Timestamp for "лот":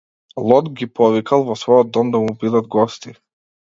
0.51-0.69